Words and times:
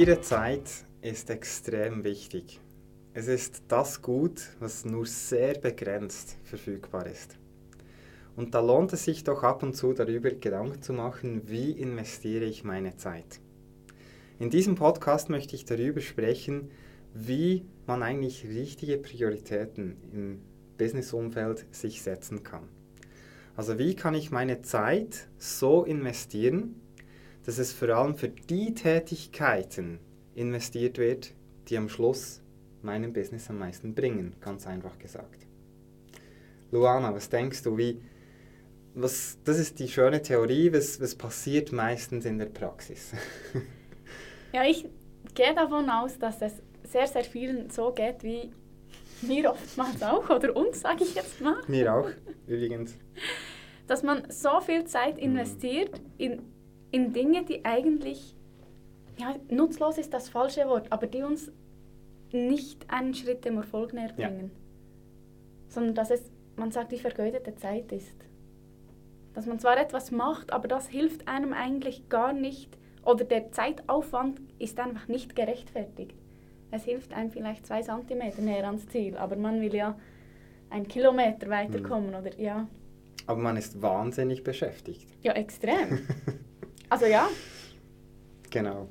Ihre 0.00 0.22
Zeit 0.22 0.86
ist 1.02 1.28
extrem 1.28 2.04
wichtig. 2.04 2.58
Es 3.12 3.28
ist 3.28 3.64
das 3.68 4.00
Gut, 4.00 4.40
was 4.58 4.86
nur 4.86 5.04
sehr 5.04 5.58
begrenzt 5.58 6.38
verfügbar 6.42 7.06
ist. 7.06 7.36
Und 8.34 8.54
da 8.54 8.60
lohnt 8.60 8.94
es 8.94 9.04
sich 9.04 9.24
doch 9.24 9.42
ab 9.42 9.62
und 9.62 9.76
zu 9.76 9.92
darüber 9.92 10.30
Gedanken 10.30 10.80
zu 10.80 10.94
machen, 10.94 11.42
wie 11.50 11.72
investiere 11.72 12.46
ich 12.46 12.64
meine 12.64 12.96
Zeit. 12.96 13.40
In 14.38 14.48
diesem 14.48 14.74
Podcast 14.74 15.28
möchte 15.28 15.54
ich 15.54 15.66
darüber 15.66 16.00
sprechen, 16.00 16.70
wie 17.12 17.66
man 17.86 18.02
eigentlich 18.02 18.46
richtige 18.48 18.96
Prioritäten 18.96 19.98
im 20.14 20.40
Businessumfeld 20.78 21.66
sich 21.72 22.00
setzen 22.00 22.42
kann. 22.42 22.66
Also 23.54 23.78
wie 23.78 23.94
kann 23.96 24.14
ich 24.14 24.30
meine 24.30 24.62
Zeit 24.62 25.28
so 25.36 25.84
investieren, 25.84 26.80
dass 27.44 27.58
es 27.58 27.72
vor 27.72 27.88
allem 27.90 28.14
für 28.14 28.28
die 28.28 28.74
Tätigkeiten 28.74 29.98
investiert 30.34 30.98
wird, 30.98 31.32
die 31.68 31.76
am 31.76 31.88
Schluss 31.88 32.42
meinem 32.82 33.12
Business 33.12 33.50
am 33.50 33.58
meisten 33.58 33.94
bringen, 33.94 34.34
ganz 34.40 34.66
einfach 34.66 34.98
gesagt. 34.98 35.46
Luana, 36.70 37.14
was 37.14 37.28
denkst 37.28 37.62
du, 37.62 37.76
wie, 37.76 38.00
was, 38.94 39.38
das 39.44 39.58
ist 39.58 39.78
die 39.78 39.88
schöne 39.88 40.22
Theorie, 40.22 40.72
was, 40.72 41.00
was 41.00 41.14
passiert 41.14 41.72
meistens 41.72 42.24
in 42.24 42.38
der 42.38 42.46
Praxis? 42.46 43.12
ja, 44.52 44.64
ich 44.64 44.86
gehe 45.34 45.54
davon 45.54 45.88
aus, 45.90 46.18
dass 46.18 46.40
es 46.42 46.54
sehr, 46.84 47.06
sehr 47.06 47.24
vielen 47.24 47.70
so 47.70 47.92
geht 47.92 48.22
wie 48.22 48.50
mir 49.22 49.50
oftmals 49.50 50.02
auch, 50.02 50.28
oder 50.30 50.56
uns, 50.56 50.80
sage 50.80 51.04
ich 51.04 51.14
jetzt 51.14 51.40
mal. 51.40 51.56
Mir 51.68 51.94
auch, 51.94 52.08
übrigens. 52.46 52.96
Dass 53.86 54.02
man 54.02 54.30
so 54.30 54.60
viel 54.60 54.84
Zeit 54.84 55.16
mhm. 55.16 55.22
investiert 55.22 56.00
in, 56.16 56.42
in 56.90 57.12
Dinge, 57.12 57.44
die 57.44 57.64
eigentlich, 57.64 58.34
ja, 59.18 59.36
nutzlos 59.48 59.98
ist 59.98 60.12
das 60.12 60.28
falsche 60.28 60.66
Wort, 60.66 60.90
aber 60.90 61.06
die 61.06 61.22
uns 61.22 61.52
nicht 62.32 62.90
einen 62.90 63.14
Schritt 63.14 63.44
dem 63.44 63.56
Erfolg 63.56 63.92
näher 63.92 64.12
bringen. 64.12 64.50
Ja. 64.52 65.68
Sondern 65.68 65.94
dass 65.94 66.10
es, 66.10 66.30
man 66.56 66.72
sagt, 66.72 66.92
die 66.92 66.98
vergeudete 66.98 67.54
Zeit 67.56 67.92
ist. 67.92 68.16
Dass 69.34 69.46
man 69.46 69.58
zwar 69.58 69.78
etwas 69.78 70.10
macht, 70.10 70.52
aber 70.52 70.68
das 70.68 70.88
hilft 70.88 71.28
einem 71.28 71.52
eigentlich 71.52 72.08
gar 72.08 72.32
nicht, 72.32 72.76
oder 73.04 73.24
der 73.24 73.52
Zeitaufwand 73.52 74.40
ist 74.58 74.78
einfach 74.78 75.08
nicht 75.08 75.34
gerechtfertigt. 75.34 76.14
Es 76.70 76.84
hilft 76.84 77.12
einem 77.12 77.30
vielleicht 77.30 77.66
zwei 77.66 77.82
Zentimeter 77.82 78.42
näher 78.42 78.66
ans 78.66 78.86
Ziel, 78.88 79.16
aber 79.16 79.36
man 79.36 79.60
will 79.60 79.74
ja 79.74 79.98
einen 80.68 80.86
Kilometer 80.86 81.48
weiterkommen, 81.48 82.14
hm. 82.14 82.20
oder 82.20 82.38
ja. 82.38 82.68
Aber 83.26 83.40
man 83.40 83.56
ist 83.56 83.80
wahnsinnig 83.80 84.44
beschäftigt. 84.44 85.08
Ja, 85.22 85.32
extrem. 85.32 86.00
also 86.90 87.06
ja. 87.06 87.28
Genau. 88.50 88.88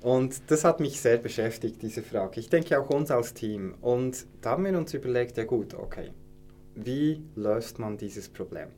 Und 0.00 0.50
das 0.50 0.64
hat 0.64 0.78
mich 0.78 1.00
sehr 1.00 1.18
beschäftigt, 1.18 1.82
diese 1.82 2.02
Frage. 2.02 2.38
Ich 2.38 2.48
denke 2.48 2.80
auch 2.80 2.88
uns 2.90 3.10
als 3.10 3.34
Team. 3.34 3.74
Und 3.80 4.26
da 4.40 4.50
haben 4.50 4.64
wir 4.64 4.78
uns 4.78 4.94
überlegt, 4.94 5.36
ja 5.36 5.44
gut, 5.44 5.74
okay, 5.74 6.12
wie 6.76 7.22
löst 7.34 7.78
man 7.78 7.96
dieses 7.96 8.28
Problem? 8.28 8.68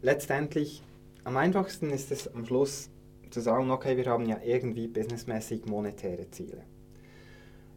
Letztendlich, 0.00 0.82
am 1.24 1.36
einfachsten 1.36 1.90
ist 1.90 2.10
es 2.10 2.32
am 2.34 2.46
Schluss 2.46 2.88
zu 3.30 3.40
sagen, 3.40 3.70
okay, 3.70 3.96
wir 3.96 4.06
haben 4.06 4.26
ja 4.26 4.38
irgendwie 4.42 4.88
businessmäßig 4.88 5.66
monetäre 5.66 6.30
Ziele. 6.30 6.64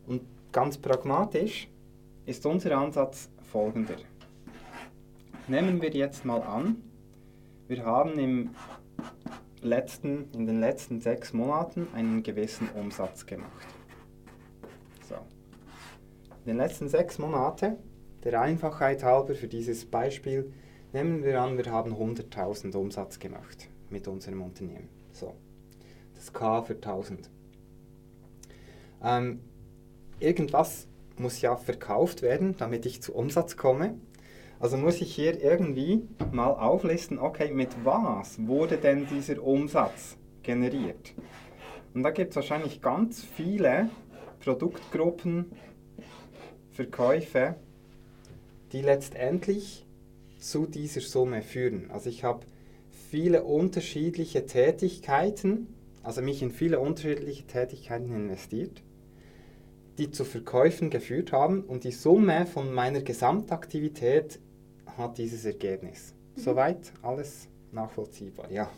Und 0.07 0.21
ganz 0.51 0.77
pragmatisch 0.77 1.67
ist 2.25 2.45
unser 2.45 2.77
Ansatz 2.77 3.29
folgender. 3.51 3.95
Nehmen 5.47 5.81
wir 5.81 5.91
jetzt 5.91 6.25
mal 6.25 6.41
an, 6.41 6.81
wir 7.67 7.85
haben 7.85 8.17
im 8.19 8.50
letzten, 9.65 10.31
in 10.33 10.45
den 10.45 10.59
letzten 10.59 11.01
sechs 11.01 11.33
Monaten 11.33 11.87
einen 11.93 12.23
gewissen 12.23 12.69
Umsatz 12.69 13.25
gemacht. 13.25 13.67
So. 15.07 15.15
In 15.15 16.47
den 16.47 16.57
letzten 16.57 16.87
sechs 16.87 17.19
Monaten, 17.19 17.75
der 18.23 18.41
Einfachheit 18.41 19.03
halber 19.03 19.35
für 19.35 19.47
dieses 19.47 19.85
Beispiel, 19.85 20.51
nehmen 20.93 21.23
wir 21.23 21.41
an, 21.41 21.57
wir 21.57 21.71
haben 21.71 21.93
100.000 21.93 22.75
Umsatz 22.75 23.19
gemacht 23.19 23.69
mit 23.89 24.07
unserem 24.07 24.41
Unternehmen. 24.41 24.89
So. 25.11 25.33
Das 26.15 26.31
K 26.33 26.63
für 26.63 26.75
1000. 26.75 27.29
Ähm, 29.03 29.41
irgendwas 30.19 30.87
muss 31.17 31.41
ja 31.41 31.55
verkauft 31.55 32.21
werden, 32.21 32.55
damit 32.57 32.85
ich 32.85 33.01
zu 33.01 33.13
Umsatz 33.13 33.57
komme. 33.57 33.95
Also 34.59 34.77
muss 34.77 35.01
ich 35.01 35.13
hier 35.13 35.41
irgendwie 35.41 36.07
mal 36.31 36.49
auflisten, 36.49 37.19
okay, 37.19 37.51
mit 37.51 37.69
was 37.83 38.45
wurde 38.47 38.77
denn 38.77 39.05
dieser 39.07 39.43
Umsatz 39.43 40.17
generiert? 40.43 41.13
Und 41.93 42.03
da 42.03 42.11
gibt 42.11 42.31
es 42.31 42.35
wahrscheinlich 42.38 42.81
ganz 42.81 43.23
viele 43.23 43.89
Produktgruppen, 44.39 45.51
Verkäufe, 46.71 47.55
die 48.71 48.81
letztendlich 48.81 49.85
zu 50.39 50.65
dieser 50.65 51.01
Summe 51.01 51.41
führen. 51.41 51.89
Also 51.91 52.09
ich 52.09 52.23
habe 52.23 52.45
viele 53.09 53.44
unterschiedliche 53.44 54.45
Tätigkeiten, 54.45 55.67
also 56.03 56.21
mich 56.21 56.41
in 56.41 56.51
viele 56.51 56.79
unterschiedliche 56.79 57.45
Tätigkeiten 57.45 58.13
investiert 58.13 58.81
die 59.97 60.11
zu 60.11 60.25
Verkäufen 60.25 60.89
geführt 60.89 61.31
haben 61.31 61.63
und 61.63 61.83
die 61.83 61.91
Summe 61.91 62.45
von 62.45 62.73
meiner 62.73 63.01
Gesamtaktivität 63.01 64.39
hat 64.97 65.17
dieses 65.17 65.45
Ergebnis. 65.45 66.13
Mhm. 66.35 66.41
Soweit 66.41 66.94
alles 67.01 67.47
nachvollziehbar, 67.72 68.51
ja. 68.51 68.69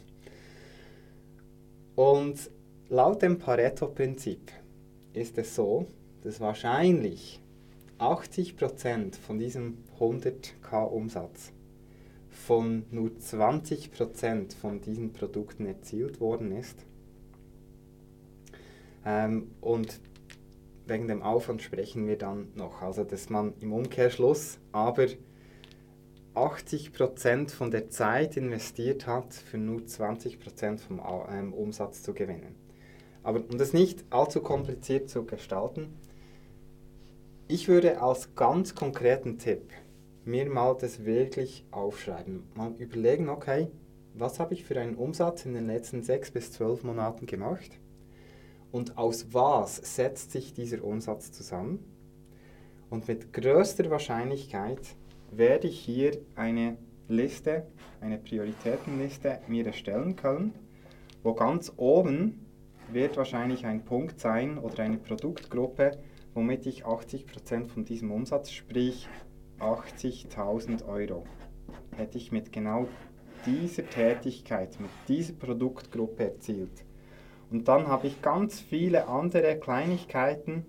Und 1.95 2.51
laut 2.89 3.21
dem 3.21 3.39
Pareto-Prinzip 3.39 4.51
ist 5.13 5.37
es 5.37 5.55
so, 5.55 5.87
dass 6.21 6.39
wahrscheinlich 6.39 7.41
80% 7.99 9.17
von 9.17 9.39
diesem 9.39 9.79
100k 9.99 10.83
Umsatz 10.83 11.51
von 12.29 12.85
nur 12.91 13.09
20% 13.09 14.55
von 14.55 14.79
diesen 14.79 15.11
Produkten 15.11 15.65
erzielt 15.65 16.21
worden 16.21 16.51
ist. 16.51 16.85
Ähm, 19.05 19.51
und 19.59 19.99
wegen 20.87 21.07
dem 21.07 21.21
Aufwand 21.21 21.61
sprechen 21.61 22.07
wir 22.07 22.17
dann 22.17 22.49
noch. 22.55 22.81
Also 22.81 23.03
dass 23.03 23.29
man 23.29 23.53
im 23.59 23.73
Umkehrschluss 23.73 24.59
aber 24.71 25.07
80% 26.35 27.51
von 27.51 27.71
der 27.71 27.89
Zeit 27.89 28.37
investiert 28.37 29.07
hat, 29.07 29.33
für 29.33 29.57
nur 29.57 29.81
20% 29.81 30.77
vom 30.77 31.01
ähm, 31.29 31.53
Umsatz 31.53 32.03
zu 32.03 32.13
gewinnen. 32.13 32.55
Aber 33.23 33.43
um 33.49 33.57
das 33.57 33.73
nicht 33.73 34.05
allzu 34.11 34.41
kompliziert 34.41 35.09
zu 35.09 35.25
gestalten, 35.25 35.97
ich 37.47 37.67
würde 37.67 38.01
als 38.01 38.35
ganz 38.35 38.75
konkreten 38.75 39.39
Tipp 39.39 39.71
mir 40.25 40.49
mal 40.49 40.75
das 40.79 41.05
wirklich 41.05 41.65
aufschreiben. 41.71 42.43
Mal 42.53 42.73
überlegen, 42.77 43.29
okay, 43.29 43.69
was 44.13 44.39
habe 44.39 44.53
ich 44.53 44.63
für 44.63 44.79
einen 44.79 44.95
Umsatz 44.95 45.45
in 45.45 45.53
den 45.53 45.67
letzten 45.67 46.03
6 46.03 46.31
bis 46.31 46.51
12 46.51 46.83
Monaten 46.83 47.25
gemacht? 47.25 47.79
Und 48.71 48.97
aus 48.97 49.33
was 49.33 49.77
setzt 49.77 50.31
sich 50.31 50.53
dieser 50.53 50.83
Umsatz 50.83 51.31
zusammen. 51.31 51.83
Und 52.89 53.07
mit 53.07 53.33
größter 53.33 53.89
Wahrscheinlichkeit 53.89 54.95
werde 55.31 55.67
ich 55.67 55.79
hier 55.79 56.17
eine 56.35 56.77
Liste, 57.07 57.67
eine 58.01 58.17
Prioritätenliste 58.17 59.39
mir 59.47 59.65
erstellen 59.65 60.15
können, 60.15 60.53
wo 61.23 61.33
ganz 61.33 61.71
oben 61.77 62.45
wird 62.91 63.17
wahrscheinlich 63.17 63.65
ein 63.65 63.83
Punkt 63.83 64.19
sein 64.19 64.57
oder 64.57 64.83
eine 64.83 64.97
Produktgruppe, 64.97 65.97
womit 66.33 66.65
ich 66.65 66.85
80% 66.85 67.67
von 67.67 67.83
diesem 67.83 68.11
Umsatz, 68.11 68.51
sprich 68.51 69.07
80.000 69.59 70.87
Euro, 70.87 71.25
hätte 71.97 72.17
ich 72.17 72.31
mit 72.31 72.51
genau 72.53 72.87
dieser 73.45 73.89
Tätigkeit, 73.89 74.79
mit 74.79 74.89
dieser 75.07 75.33
Produktgruppe 75.33 76.23
erzielt. 76.31 76.86
Und 77.51 77.67
dann 77.67 77.87
habe 77.87 78.07
ich 78.07 78.21
ganz 78.21 78.59
viele 78.59 79.07
andere 79.07 79.57
Kleinigkeiten. 79.57 80.65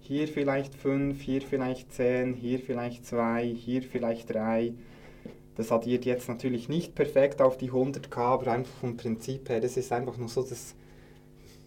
Hier 0.00 0.28
vielleicht 0.28 0.74
fünf, 0.74 1.22
hier 1.22 1.40
vielleicht 1.40 1.92
zehn, 1.92 2.34
hier 2.34 2.58
vielleicht 2.58 3.06
zwei, 3.06 3.44
hier 3.46 3.82
vielleicht 3.82 4.34
drei. 4.34 4.74
Das 5.56 5.72
addiert 5.72 6.04
jetzt 6.04 6.28
natürlich 6.28 6.68
nicht 6.68 6.94
perfekt 6.94 7.40
auf 7.40 7.56
die 7.56 7.70
100k, 7.70 8.18
aber 8.18 8.52
einfach 8.52 8.74
vom 8.80 8.96
Prinzip 8.96 9.48
her, 9.48 9.60
das 9.60 9.76
ist 9.76 9.92
einfach 9.92 10.16
nur 10.18 10.28
so 10.28 10.42
das, 10.42 10.74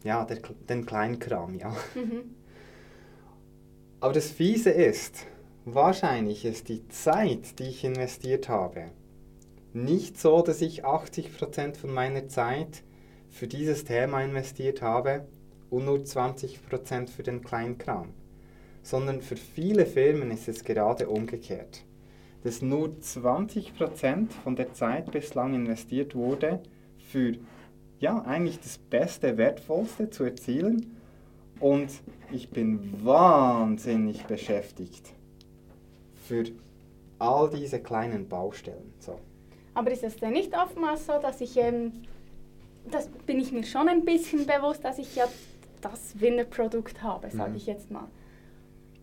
ja, 0.03 0.25
der, 0.25 0.39
den 0.69 0.85
Kleinkram, 0.85 1.57
ja. 1.57 1.69
Mhm. 1.95 2.35
Aber 3.99 4.13
das 4.13 4.29
Fiese 4.29 4.69
ist, 4.69 5.25
wahrscheinlich 5.65 6.45
ist 6.45 6.69
die 6.69 6.87
Zeit, 6.89 7.57
die 7.57 7.63
ich 7.63 7.83
investiert 7.83 8.47
habe, 8.47 8.91
nicht 9.73 10.19
so, 10.19 10.43
dass 10.43 10.61
ich 10.61 10.85
80% 10.85 11.75
von 11.75 11.91
meiner 11.91 12.27
Zeit 12.27 12.83
für 13.37 13.47
dieses 13.47 13.85
Thema 13.85 14.23
investiert 14.23 14.81
habe 14.81 15.27
und 15.69 15.85
nur 15.85 15.99
20% 15.99 17.07
für 17.07 17.21
den 17.21 17.43
kleinen 17.43 17.77
Kram. 17.77 18.09
Sondern 18.81 19.21
für 19.21 19.35
viele 19.35 19.85
Firmen 19.85 20.31
ist 20.31 20.47
es 20.47 20.63
gerade 20.63 21.07
umgekehrt. 21.07 21.83
Dass 22.43 22.63
nur 22.63 22.87
20% 22.87 24.31
von 24.43 24.55
der 24.55 24.73
Zeit 24.73 25.11
bislang 25.11 25.53
investiert 25.53 26.15
wurde 26.15 26.61
für 26.97 27.35
ja, 27.99 28.21
eigentlich 28.23 28.59
das 28.59 28.77
Beste, 28.77 29.37
Wertvollste 29.37 30.09
zu 30.09 30.23
erzielen. 30.23 30.97
Und 31.59 31.91
ich 32.31 32.49
bin 32.49 33.05
wahnsinnig 33.05 34.25
beschäftigt 34.25 35.13
für 36.27 36.45
all 37.19 37.49
diese 37.49 37.81
kleinen 37.81 38.27
Baustellen. 38.27 38.93
So. 38.99 39.19
Aber 39.73 39.91
ist 39.91 40.03
es 40.03 40.17
denn 40.17 40.33
nicht 40.33 40.55
oftmals 40.57 41.05
so, 41.05 41.13
dass 41.21 41.41
ich, 41.41 41.55
ähm, 41.57 41.93
das 42.91 43.07
bin 43.25 43.39
ich 43.39 43.51
mir 43.51 43.63
schon 43.63 43.87
ein 43.89 44.05
bisschen 44.05 44.45
bewusst, 44.45 44.83
dass 44.83 44.97
ich 44.99 45.15
ja 45.15 45.25
das 45.81 46.19
Winnerprodukt 46.19 47.01
habe, 47.03 47.29
sage 47.29 47.51
Mhm. 47.51 47.55
ich 47.57 47.65
jetzt 47.67 47.91
mal. 47.91 48.07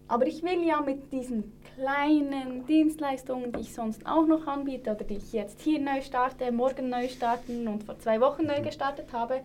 Aber 0.08 0.26
ich 0.26 0.42
will 0.42 0.62
ja 0.66 0.80
mit 0.82 1.12
diesen 1.12 1.52
kleinen 1.74 2.66
Dienstleistungen, 2.66 3.52
die 3.52 3.60
ich 3.60 3.72
sonst 3.74 4.06
auch 4.06 4.26
noch 4.26 4.46
anbiete 4.46 4.90
oder 4.90 5.04
die 5.04 5.16
ich 5.16 5.32
jetzt 5.32 5.60
hier 5.62 5.80
neu 5.80 6.02
starte, 6.02 6.52
morgen 6.52 6.90
neu 6.90 7.08
starten 7.08 7.66
und 7.68 7.84
vor 7.84 7.98
zwei 7.98 8.20
Wochen 8.20 8.44
neu 8.46 8.60
Mhm. 8.60 8.64
gestartet 8.64 9.12
habe, 9.12 9.40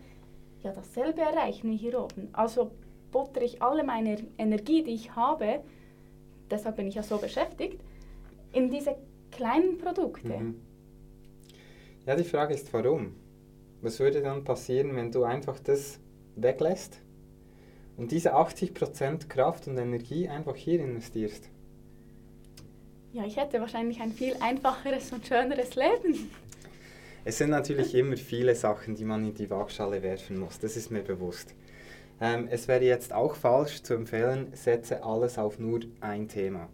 ja 0.64 0.72
dasselbe 0.74 1.22
erreichen 1.22 1.72
wie 1.72 1.78
hier 1.78 2.00
oben. 2.00 2.28
Also 2.34 2.72
buttere 3.12 3.46
ich 3.46 3.62
alle 3.62 3.84
meine 3.84 4.18
Energie, 4.38 4.84
die 4.84 4.92
ich 4.92 5.16
habe, 5.16 5.62
deshalb 6.52 6.76
bin 6.76 6.88
ich 6.88 6.96
ja 6.96 7.04
so 7.04 7.18
beschäftigt, 7.18 7.80
in 8.52 8.70
diese 8.70 8.96
kleinen 9.32 9.78
Produkte. 9.78 10.28
Mhm. 10.28 10.56
Ja, 12.06 12.16
die 12.16 12.24
Frage 12.24 12.54
ist, 12.54 12.72
warum? 12.74 13.16
Was 13.82 14.00
würde 14.00 14.22
dann 14.22 14.44
passieren, 14.44 14.96
wenn 14.96 15.12
du 15.12 15.24
einfach 15.24 15.60
das 15.60 16.00
weglässt 16.36 17.02
und 17.96 18.12
diese 18.12 18.36
80% 18.36 19.28
Kraft 19.28 19.68
und 19.68 19.78
Energie 19.78 20.28
einfach 20.28 20.56
hier 20.56 20.82
investierst? 20.82 21.50
Ja, 23.14 23.26
ich 23.26 23.38
hätte 23.38 23.60
wahrscheinlich 23.60 24.02
ein 24.02 24.12
viel 24.12 24.36
einfacheres 24.42 25.12
und 25.12 25.26
schöneres 25.26 25.76
Leben. 25.76 26.30
Es 27.26 27.38
sind 27.38 27.50
natürlich 27.50 27.96
immer 27.96 28.18
viele 28.18 28.54
Sachen, 28.56 28.96
die 28.96 29.06
man 29.06 29.26
in 29.26 29.34
die 29.34 29.50
Waagschale 29.50 30.04
werfen 30.04 30.40
muss, 30.40 30.60
das 30.60 30.78
ist 30.78 30.92
mir 30.92 31.02
bewusst. 31.02 31.56
Ähm, 32.22 32.48
es 32.52 32.68
wäre 32.68 32.84
jetzt 32.84 33.14
auch 33.14 33.36
falsch 33.36 33.82
zu 33.82 33.94
empfehlen, 33.94 34.48
setze 34.54 35.04
alles 35.04 35.38
auf 35.38 35.58
nur 35.58 35.80
ein 36.02 36.28
Thema. 36.28 36.70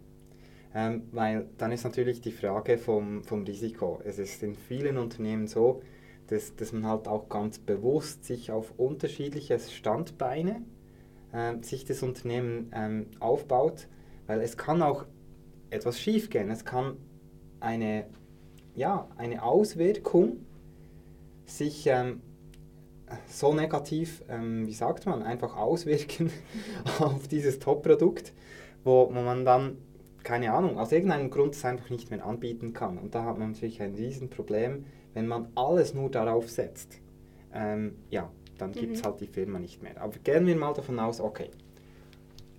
Ähm, 0.74 1.04
weil 1.12 1.48
dann 1.56 1.72
ist 1.72 1.84
natürlich 1.84 2.20
die 2.20 2.32
Frage 2.32 2.78
vom, 2.78 3.22
vom 3.24 3.44
Risiko. 3.44 4.00
Es 4.04 4.18
ist 4.18 4.42
in 4.42 4.54
vielen 4.54 4.98
Unternehmen 4.98 5.46
so, 5.46 5.82
dass, 6.28 6.56
dass 6.56 6.72
man 6.72 6.86
halt 6.86 7.08
auch 7.08 7.28
ganz 7.28 7.58
bewusst 7.58 8.24
sich 8.24 8.50
auf 8.50 8.72
unterschiedliche 8.76 9.58
Standbeine 9.58 10.62
ähm, 11.32 11.62
sich 11.62 11.84
das 11.84 12.02
Unternehmen 12.02 12.70
ähm, 12.74 13.06
aufbaut, 13.20 13.88
weil 14.26 14.40
es 14.40 14.56
kann 14.56 14.82
auch 14.82 15.04
etwas 15.70 16.00
schief 16.00 16.30
gehen. 16.30 16.50
Es 16.50 16.64
kann 16.64 16.96
eine, 17.60 18.06
ja, 18.74 19.08
eine 19.16 19.42
Auswirkung 19.42 20.38
sich 21.44 21.86
ähm, 21.86 22.20
so 23.28 23.54
negativ, 23.54 24.22
ähm, 24.28 24.66
wie 24.66 24.72
sagt 24.72 25.06
man, 25.06 25.22
einfach 25.22 25.56
auswirken 25.56 26.30
auf 26.98 27.28
dieses 27.28 27.58
Top-Produkt, 27.58 28.32
wo, 28.84 29.08
wo 29.12 29.20
man 29.20 29.44
dann, 29.44 29.78
keine 30.22 30.52
Ahnung, 30.52 30.78
aus 30.78 30.90
irgendeinem 30.90 31.30
Grund 31.30 31.54
es 31.54 31.64
einfach 31.64 31.90
nicht 31.90 32.10
mehr 32.10 32.24
anbieten 32.24 32.72
kann. 32.72 32.98
Und 32.98 33.14
da 33.14 33.24
hat 33.24 33.38
man 33.38 33.52
natürlich 33.52 33.80
ein 33.80 33.94
Riesenproblem, 33.94 34.84
wenn 35.16 35.26
man 35.28 35.48
alles 35.54 35.94
nur 35.94 36.10
darauf 36.10 36.50
setzt. 36.50 37.00
Ähm, 37.54 37.94
ja, 38.10 38.30
dann 38.58 38.72
gibt 38.72 38.96
es 38.96 39.00
Mhm. 39.00 39.06
halt 39.06 39.20
die 39.22 39.26
Firma 39.26 39.58
nicht 39.58 39.82
mehr. 39.82 39.98
Aber 39.98 40.18
gehen 40.18 40.46
wir 40.46 40.54
mal 40.56 40.74
davon 40.74 40.98
aus, 40.98 41.22
okay, 41.22 41.48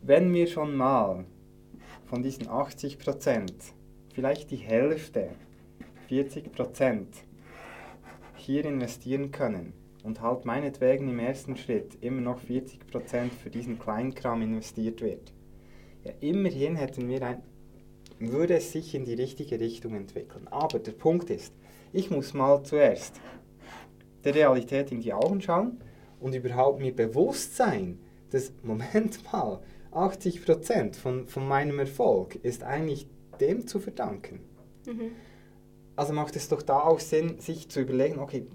wenn 0.02 0.34
wir 0.34 0.48
schon 0.48 0.76
mal 0.76 1.26
von 2.08 2.24
diesen 2.24 2.50
80 2.50 2.98
Prozent, 2.98 3.54
vielleicht 4.12 4.50
die 4.50 4.56
Hälfte, 4.58 5.30
40 6.08 6.52
Prozent 6.52 7.10
hier 8.36 8.66
investieren 8.66 9.32
können 9.32 9.74
und 10.04 10.22
halt 10.22 10.46
meinetwegen 10.46 11.10
im 11.10 11.20
ersten 11.20 11.58
Schritt 11.58 11.96
immer 12.02 12.22
noch 12.22 12.40
40 12.40 12.88
Prozent 12.88 13.34
für 13.34 13.52
diesen 13.52 13.78
Kleinkram 13.78 14.42
investiert 14.42 15.02
wird, 15.02 15.32
ja, 16.04 16.12
immerhin 16.22 16.76
hätten 16.76 17.08
wir 17.08 17.22
ein, 17.22 17.44
würde 18.18 18.56
es 18.56 18.72
sich 18.72 18.96
in 18.96 19.06
die 19.06 19.14
richtige 19.14 19.60
Richtung 19.60 19.94
entwickeln. 19.94 20.48
Aber 20.48 20.80
der 20.80 20.94
Punkt 20.94 21.30
ist, 21.30 21.54
ich 21.98 22.12
muss 22.12 22.36
mal 22.36 22.62
zuerst 22.64 23.20
der 24.24 24.36
Realität 24.36 24.92
in 24.92 25.02
die 25.02 25.14
Augen 25.14 25.42
schauen 25.42 25.80
und 26.20 26.36
überhaupt 26.36 26.80
mir 26.80 26.96
bewusst 26.96 27.56
sein, 27.56 27.98
dass, 28.30 28.54
Moment 28.64 29.20
mal, 29.32 29.60
80% 29.92 30.96
von, 30.96 31.28
von 31.28 31.48
meinem 31.48 31.80
Erfolg 31.80 32.36
ist 32.36 32.64
eigentlich 32.64 33.08
dem 33.40 33.66
zu 33.66 33.80
verdanken. 33.80 34.42
Mhm. 34.86 35.12
Also 35.96 36.14
macht 36.14 36.36
es 36.36 36.50
doch 36.50 36.62
da 36.62 36.82
auch 36.82 37.00
Sinn, 37.00 37.40
sich 37.40 37.70
zu 37.70 37.82
überlegen, 37.82 38.20
okay, 38.20 38.46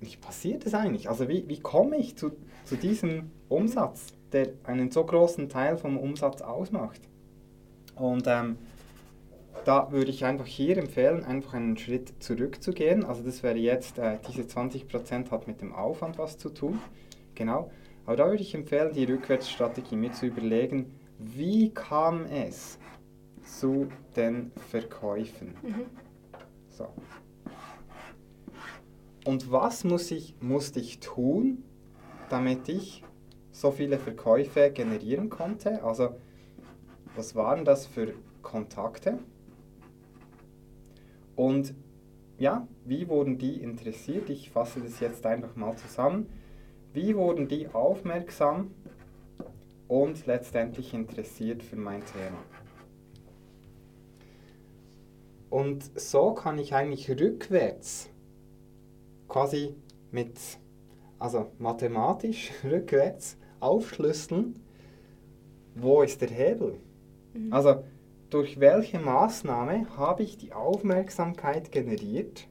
wie 0.00 0.16
passiert 0.16 0.66
das 0.66 0.74
eigentlich? 0.74 1.08
Also 1.08 1.26
wie, 1.28 1.48
wie 1.48 1.60
komme 1.60 1.96
ich 1.96 2.16
zu, 2.16 2.32
zu 2.66 2.76
diesem 2.76 3.30
Umsatz, 3.48 4.08
der 4.32 4.48
einen 4.64 4.90
so 4.90 5.04
großen 5.04 5.48
Teil 5.48 5.78
vom 5.78 5.96
Umsatz 5.96 6.42
ausmacht? 6.42 7.00
Und 7.94 8.26
ähm, 8.26 8.58
da 9.64 9.92
würde 9.92 10.10
ich 10.10 10.24
einfach 10.24 10.46
hier 10.46 10.78
empfehlen, 10.78 11.24
einfach 11.24 11.54
einen 11.54 11.76
Schritt 11.76 12.22
zurückzugehen. 12.22 13.04
Also 13.04 13.22
das 13.22 13.42
wäre 13.42 13.56
jetzt, 13.56 13.98
äh, 13.98 14.18
diese 14.28 14.42
20% 14.42 15.30
hat 15.30 15.46
mit 15.46 15.60
dem 15.60 15.74
Aufwand 15.74 16.18
was 16.18 16.38
zu 16.38 16.50
tun. 16.50 16.80
Genau. 17.34 17.70
Aber 18.06 18.16
da 18.16 18.26
würde 18.26 18.42
ich 18.42 18.54
empfehlen, 18.54 18.92
die 18.92 19.04
Rückwärtsstrategie 19.04 19.96
mir 19.96 20.12
zu 20.12 20.26
überlegen, 20.26 20.98
wie 21.18 21.70
kam 21.70 22.24
es 22.26 22.78
zu 23.44 23.88
den 24.16 24.52
Verkäufen? 24.70 25.54
Mhm. 25.62 25.86
So. 26.68 26.88
Und 29.24 29.52
was 29.52 29.84
muss 29.84 30.10
ich, 30.10 30.36
musste 30.40 30.80
ich 30.80 31.00
tun, 31.00 31.64
damit 32.30 32.68
ich 32.68 33.04
so 33.50 33.70
viele 33.70 33.98
Verkäufe 33.98 34.70
generieren 34.70 35.28
konnte? 35.28 35.82
Also, 35.82 36.14
was 37.14 37.34
waren 37.34 37.64
das 37.64 37.86
für 37.86 38.14
Kontakte? 38.42 39.18
Und 41.38 41.72
ja, 42.36 42.66
wie 42.84 43.08
wurden 43.08 43.38
die 43.38 43.62
interessiert? 43.62 44.28
Ich 44.28 44.50
fasse 44.50 44.80
das 44.80 44.98
jetzt 44.98 45.24
einfach 45.24 45.54
mal 45.54 45.76
zusammen. 45.76 46.28
Wie 46.92 47.14
wurden 47.14 47.46
die 47.46 47.68
aufmerksam 47.68 48.72
und 49.86 50.26
letztendlich 50.26 50.92
interessiert 50.94 51.62
für 51.62 51.76
mein 51.76 52.02
Thema? 52.04 52.42
Und 55.48 55.88
so 55.98 56.32
kann 56.34 56.58
ich 56.58 56.74
eigentlich 56.74 57.08
rückwärts, 57.08 58.10
quasi 59.28 59.76
mit, 60.10 60.40
also 61.20 61.52
mathematisch 61.60 62.50
rückwärts 62.64 63.36
aufschlüsseln, 63.60 64.58
wo 65.76 66.02
ist 66.02 66.20
der 66.20 66.30
Hebel? 66.30 66.80
Mhm. 67.32 67.52
Also 67.52 67.84
durch 68.30 68.60
welche 68.60 68.98
Maßnahme 68.98 69.86
habe 69.96 70.22
ich 70.22 70.36
die 70.36 70.52
Aufmerksamkeit 70.52 71.72
generiert? 71.72 72.46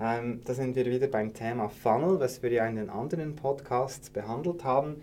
Ähm, 0.00 0.42
da 0.44 0.52
sind 0.52 0.76
wir 0.76 0.84
wieder 0.86 1.06
beim 1.06 1.32
Thema 1.32 1.68
Funnel, 1.68 2.20
was 2.20 2.42
wir 2.42 2.50
ja 2.50 2.66
in 2.66 2.76
den 2.76 2.90
anderen 2.90 3.36
Podcasts 3.36 4.10
behandelt 4.10 4.64
haben. 4.64 4.96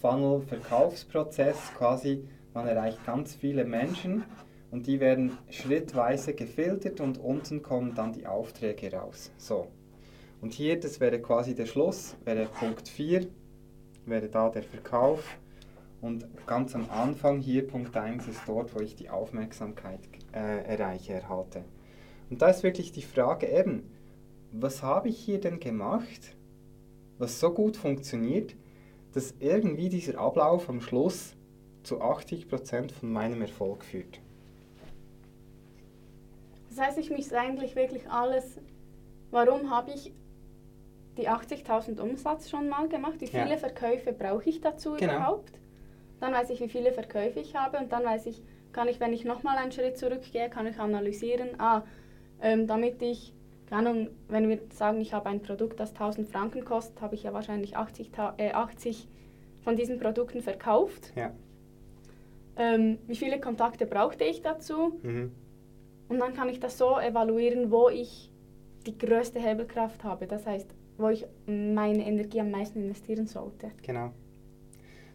Funnel, 0.00 0.40
Verkaufsprozess, 0.40 1.72
quasi 1.76 2.26
man 2.54 2.66
erreicht 2.66 3.04
ganz 3.04 3.34
viele 3.34 3.64
Menschen 3.64 4.24
und 4.70 4.86
die 4.86 4.98
werden 4.98 5.36
schrittweise 5.50 6.34
gefiltert 6.34 7.00
und 7.00 7.18
unten 7.18 7.62
kommen 7.62 7.94
dann 7.94 8.12
die 8.12 8.26
Aufträge 8.26 8.92
raus. 8.92 9.30
So. 9.36 9.68
Und 10.40 10.54
hier, 10.54 10.80
das 10.80 11.00
wäre 11.00 11.20
quasi 11.20 11.54
der 11.54 11.66
Schluss, 11.66 12.16
wäre 12.24 12.46
Punkt 12.46 12.88
4, 12.88 13.26
wäre 14.06 14.28
da 14.28 14.48
der 14.48 14.62
Verkauf. 14.62 15.38
Und 16.00 16.26
ganz 16.46 16.74
am 16.74 16.88
Anfang 16.90 17.40
hier, 17.40 17.66
Punkt 17.66 17.94
1, 17.96 18.26
ist 18.28 18.40
dort, 18.46 18.74
wo 18.74 18.80
ich 18.80 18.96
die 18.96 19.10
Aufmerksamkeit 19.10 20.00
äh, 20.32 20.64
erreiche, 20.64 21.12
erhalte. 21.14 21.62
Und 22.30 22.40
da 22.40 22.48
ist 22.48 22.62
wirklich 22.62 22.92
die 22.92 23.02
Frage 23.02 23.46
eben, 23.48 23.90
was 24.52 24.82
habe 24.82 25.08
ich 25.08 25.18
hier 25.18 25.40
denn 25.40 25.60
gemacht, 25.60 26.34
was 27.18 27.38
so 27.38 27.52
gut 27.52 27.76
funktioniert, 27.76 28.54
dass 29.12 29.34
irgendwie 29.40 29.88
dieser 29.88 30.18
Ablauf 30.18 30.68
am 30.70 30.80
Schluss 30.80 31.34
zu 31.82 32.00
80% 32.00 32.92
von 32.92 33.12
meinem 33.12 33.42
Erfolg 33.42 33.84
führt. 33.84 34.20
Das 36.70 36.78
heißt, 36.80 36.98
ich 36.98 37.10
muss 37.10 37.32
eigentlich 37.32 37.74
wirklich 37.76 38.08
alles, 38.08 38.58
warum 39.30 39.70
habe 39.70 39.90
ich 39.92 40.12
die 41.18 41.28
80.000 41.28 42.00
Umsatz 42.00 42.48
schon 42.48 42.68
mal 42.68 42.88
gemacht? 42.88 43.20
Wie 43.20 43.26
Ja. 43.26 43.42
viele 43.44 43.58
Verkäufe 43.58 44.12
brauche 44.12 44.48
ich 44.48 44.60
dazu 44.60 44.94
Genau. 44.98 45.16
überhaupt? 45.16 45.59
Dann 46.20 46.32
weiß 46.32 46.50
ich, 46.50 46.60
wie 46.60 46.68
viele 46.68 46.92
Verkäufe 46.92 47.40
ich 47.40 47.56
habe 47.56 47.78
und 47.78 47.92
dann 47.92 48.04
weiß 48.04 48.26
ich, 48.26 48.42
kann 48.72 48.88
ich, 48.88 49.00
wenn 49.00 49.12
ich 49.12 49.24
nochmal 49.24 49.56
einen 49.56 49.72
Schritt 49.72 49.96
zurückgehe, 49.98 50.48
kann 50.48 50.66
ich 50.66 50.78
analysieren, 50.78 51.48
ah, 51.58 51.82
ähm, 52.40 52.66
damit 52.66 53.02
ich, 53.02 53.32
keine 53.68 53.90
Ahnung, 53.90 54.08
wenn 54.28 54.48
wir 54.48 54.60
sagen, 54.72 55.00
ich 55.00 55.12
habe 55.12 55.28
ein 55.28 55.40
Produkt, 55.42 55.80
das 55.80 55.90
1000 55.92 56.28
Franken 56.28 56.64
kostet, 56.64 57.00
habe 57.00 57.14
ich 57.14 57.22
ja 57.24 57.32
wahrscheinlich 57.32 57.76
80, 57.76 58.10
Ta- 58.10 58.34
äh, 58.36 58.52
80 58.52 59.08
von 59.62 59.76
diesen 59.76 59.98
Produkten 59.98 60.40
verkauft. 60.42 61.12
Ja. 61.16 61.32
Ähm, 62.56 62.98
wie 63.06 63.16
viele 63.16 63.40
Kontakte 63.40 63.86
brauchte 63.86 64.24
ich 64.24 64.42
dazu? 64.42 64.98
Mhm. 65.02 65.32
Und 66.08 66.18
dann 66.18 66.34
kann 66.34 66.48
ich 66.48 66.60
das 66.60 66.76
so 66.78 66.98
evaluieren, 66.98 67.70
wo 67.70 67.88
ich 67.88 68.30
die 68.86 68.96
größte 68.98 69.38
Hebelkraft 69.40 70.02
habe. 70.04 70.26
Das 70.26 70.46
heißt, 70.46 70.68
wo 70.98 71.08
ich 71.08 71.24
meine 71.46 72.04
Energie 72.06 72.40
am 72.40 72.50
meisten 72.50 72.82
investieren 72.82 73.26
sollte. 73.26 73.70
Genau. 73.82 74.10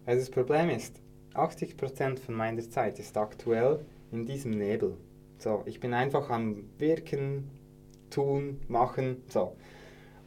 Weil 0.06 0.18
das 0.18 0.30
Problem 0.30 0.70
ist, 0.70 1.00
80% 1.34 2.20
von 2.20 2.36
meiner 2.36 2.70
Zeit 2.70 3.00
ist 3.00 3.18
aktuell 3.18 3.80
in 4.12 4.26
diesem 4.26 4.52
Nebel. 4.52 4.98
So, 5.38 5.64
ich 5.66 5.80
bin 5.80 5.94
einfach 5.94 6.30
am 6.30 6.64
Wirken, 6.78 7.50
tun, 8.10 8.62
machen, 8.68 9.24
so. 9.28 9.56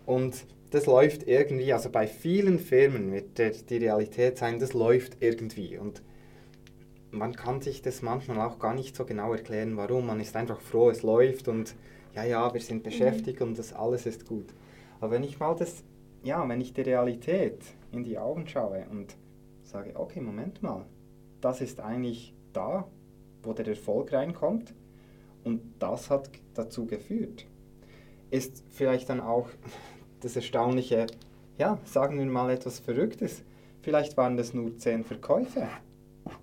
Und 0.04 0.44
das 0.70 0.86
läuft 0.86 1.26
irgendwie, 1.26 1.72
also 1.72 1.90
bei 1.90 2.06
vielen 2.06 2.58
Firmen 2.58 3.12
wird 3.12 3.38
der, 3.38 3.50
die 3.50 3.78
Realität 3.78 4.36
sein, 4.36 4.58
das 4.58 4.74
läuft 4.74 5.16
irgendwie. 5.20 5.78
Und 5.78 6.02
man 7.10 7.34
kann 7.34 7.62
sich 7.62 7.80
das 7.80 8.02
manchmal 8.02 8.40
auch 8.46 8.58
gar 8.58 8.74
nicht 8.74 8.94
so 8.94 9.04
genau 9.04 9.32
erklären, 9.32 9.76
warum. 9.76 10.06
Man 10.06 10.20
ist 10.20 10.36
einfach 10.36 10.60
froh, 10.60 10.90
es 10.90 11.02
läuft 11.02 11.48
und 11.48 11.74
ja, 12.14 12.24
ja, 12.24 12.52
wir 12.52 12.60
sind 12.60 12.82
beschäftigt 12.82 13.40
mhm. 13.40 13.48
und 13.48 13.58
das 13.58 13.72
alles 13.72 14.04
ist 14.04 14.26
gut. 14.26 14.46
Aber 15.00 15.12
wenn 15.12 15.22
ich 15.22 15.38
mal 15.38 15.54
das, 15.54 15.84
ja, 16.22 16.46
wenn 16.48 16.60
ich 16.60 16.74
die 16.74 16.82
Realität 16.82 17.62
in 17.92 18.04
die 18.04 18.18
Augen 18.18 18.46
schaue 18.46 18.84
und 18.90 19.16
sage, 19.68 19.92
okay, 19.94 20.20
Moment 20.20 20.62
mal, 20.62 20.86
das 21.40 21.60
ist 21.60 21.80
eigentlich 21.80 22.34
da, 22.52 22.88
wo 23.42 23.52
der 23.52 23.66
Erfolg 23.68 24.12
reinkommt 24.12 24.74
und 25.44 25.60
das 25.78 26.10
hat 26.10 26.30
dazu 26.54 26.86
geführt. 26.86 27.46
Ist 28.30 28.64
vielleicht 28.70 29.08
dann 29.08 29.20
auch 29.20 29.48
das 30.20 30.36
Erstaunliche, 30.36 31.06
ja, 31.58 31.78
sagen 31.84 32.18
wir 32.18 32.26
mal 32.26 32.50
etwas 32.50 32.78
Verrücktes. 32.78 33.42
Vielleicht 33.82 34.16
waren 34.16 34.36
das 34.36 34.54
nur 34.54 34.76
10 34.76 35.04
Verkäufe. 35.04 35.68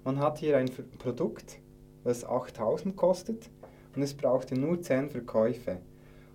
Man 0.03 0.19
hat 0.19 0.39
hier 0.39 0.57
ein 0.57 0.69
Produkt, 0.99 1.59
das 2.03 2.23
8000 2.23 2.95
kostet 2.95 3.49
und 3.95 4.01
es 4.01 4.13
brauchte 4.13 4.55
nur 4.55 4.81
10 4.81 5.09
Verkäufe. 5.09 5.79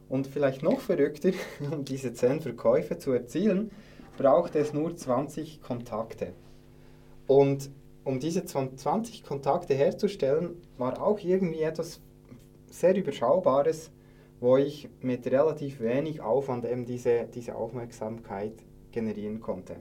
Und 0.09 0.27
vielleicht 0.27 0.63
noch 0.63 0.81
verrückter, 0.81 1.31
um 1.71 1.85
diese 1.85 2.13
10 2.13 2.41
Verkäufe 2.41 2.99
zu 2.99 3.13
erzielen, 3.13 3.71
braucht 4.19 4.57
es 4.57 4.75
nur 4.75 4.97
20 4.97 5.63
Kontakte. 5.63 6.33
Und 7.31 7.71
um 8.03 8.19
diese 8.19 8.45
20 8.45 9.23
Kontakte 9.23 9.73
herzustellen, 9.73 10.57
war 10.79 11.01
auch 11.01 11.21
irgendwie 11.21 11.63
etwas 11.63 12.01
sehr 12.69 12.97
Überschaubares, 12.97 13.93
wo 14.41 14.57
ich 14.57 14.89
mit 15.01 15.29
relativ 15.29 15.79
wenig 15.79 16.23
Aufwand 16.23 16.65
eben 16.65 16.87
diese, 16.87 17.29
diese 17.33 17.55
Aufmerksamkeit 17.55 18.55
generieren 18.91 19.39
konnte. 19.39 19.77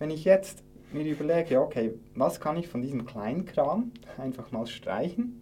Wenn 0.00 0.10
ich 0.10 0.24
jetzt 0.24 0.64
mir 0.92 1.04
überlege, 1.04 1.60
okay, 1.60 1.94
was 2.16 2.40
kann 2.40 2.56
ich 2.56 2.66
von 2.66 2.82
diesem 2.82 3.06
kleinen 3.06 3.44
Kram 3.44 3.92
einfach 4.16 4.50
mal 4.50 4.66
streichen 4.66 5.40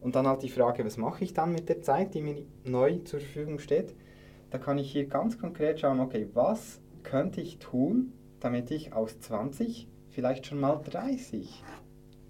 und 0.00 0.14
dann 0.14 0.28
halt 0.28 0.44
die 0.44 0.48
Frage, 0.48 0.84
was 0.84 0.96
mache 0.96 1.24
ich 1.24 1.34
dann 1.34 1.50
mit 1.50 1.68
der 1.68 1.82
Zeit, 1.82 2.14
die 2.14 2.22
mir 2.22 2.44
neu 2.64 2.98
zur 2.98 3.18
Verfügung 3.18 3.58
steht, 3.58 3.96
da 4.50 4.58
kann 4.58 4.78
ich 4.78 4.92
hier 4.92 5.06
ganz 5.06 5.40
konkret 5.40 5.80
schauen, 5.80 5.98
okay, 5.98 6.28
was 6.34 6.80
könnte 7.02 7.40
ich 7.40 7.58
tun, 7.58 8.12
damit 8.38 8.70
ich 8.70 8.92
aus 8.92 9.18
20 9.18 9.89
vielleicht 10.10 10.46
schon 10.46 10.60
mal 10.60 10.76
30 10.76 11.62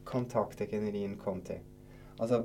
Kontakte 0.04 0.66
generieren 0.66 1.18
konnte. 1.18 1.60
Also 2.18 2.44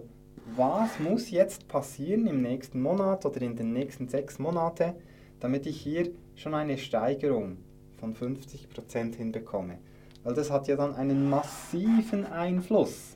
was 0.56 1.00
muss 1.00 1.32
jetzt 1.32 1.68
passieren 1.68 2.28
im 2.28 2.42
nächsten 2.42 2.82
Monat 2.82 3.26
oder 3.26 3.42
in 3.42 3.56
den 3.56 3.74
nächsten 3.74 4.08
sechs 4.08 4.38
Monaten, 4.38 4.94
damit 5.40 5.66
ich 5.66 5.82
hier 5.82 6.12
schon 6.36 6.54
eine 6.54 6.78
Steigerung 6.78 7.58
von 7.98 8.16
50% 8.16 9.16
hinbekomme. 9.16 9.80
Weil 10.24 10.34
das 10.34 10.52
hat 10.52 10.68
ja 10.68 10.76
dann 10.76 10.96
einen 10.96 11.30
massiven 11.30 12.26
Einfluss 12.26 13.16